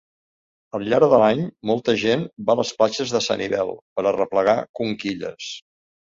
Al 0.77 0.85
llarg 0.91 1.09
de 1.09 1.17
l'any, 1.23 1.41
molta 1.71 1.93
gent 2.03 2.23
va 2.47 2.55
a 2.55 2.59
les 2.59 2.71
platges 2.79 3.13
de 3.17 3.21
Sanibel 3.25 3.69
per 3.99 4.05
arreplegar 4.13 4.55
conquilles. 4.81 5.51